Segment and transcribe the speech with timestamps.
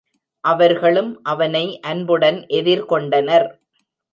[0.43, 3.47] அவர்களும் அவனை அன்புடன் எதிர்கொண்டனர்.